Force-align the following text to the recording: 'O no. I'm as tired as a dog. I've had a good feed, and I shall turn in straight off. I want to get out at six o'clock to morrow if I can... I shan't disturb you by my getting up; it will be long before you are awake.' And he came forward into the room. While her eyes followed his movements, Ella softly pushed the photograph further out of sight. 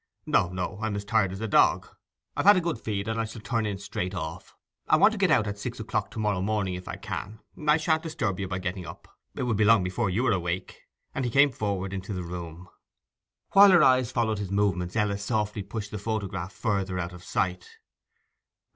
'O 0.33 0.49
no. 0.49 0.79
I'm 0.81 0.95
as 0.95 1.05
tired 1.05 1.31
as 1.31 1.41
a 1.41 1.47
dog. 1.47 1.87
I've 2.35 2.45
had 2.47 2.57
a 2.57 2.59
good 2.59 2.79
feed, 2.79 3.07
and 3.07 3.21
I 3.21 3.25
shall 3.25 3.39
turn 3.43 3.67
in 3.67 3.77
straight 3.77 4.15
off. 4.15 4.55
I 4.87 4.95
want 4.97 5.11
to 5.11 5.17
get 5.19 5.29
out 5.29 5.45
at 5.45 5.59
six 5.59 5.79
o'clock 5.79 6.09
to 6.09 6.19
morrow 6.19 6.43
if 6.65 6.87
I 6.87 6.95
can... 6.95 7.37
I 7.67 7.77
shan't 7.77 8.01
disturb 8.01 8.39
you 8.39 8.47
by 8.47 8.55
my 8.55 8.59
getting 8.61 8.83
up; 8.87 9.07
it 9.35 9.43
will 9.43 9.53
be 9.53 9.63
long 9.63 9.83
before 9.83 10.09
you 10.09 10.25
are 10.25 10.31
awake.' 10.31 10.87
And 11.13 11.23
he 11.23 11.29
came 11.29 11.51
forward 11.51 11.93
into 11.93 12.13
the 12.13 12.23
room. 12.23 12.67
While 13.51 13.69
her 13.69 13.83
eyes 13.83 14.11
followed 14.11 14.39
his 14.39 14.49
movements, 14.49 14.95
Ella 14.95 15.19
softly 15.19 15.61
pushed 15.61 15.91
the 15.91 15.99
photograph 15.99 16.51
further 16.51 16.97
out 16.97 17.13
of 17.13 17.23
sight. 17.23 17.69